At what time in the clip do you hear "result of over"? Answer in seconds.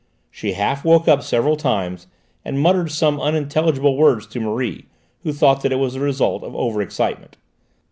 5.99-6.81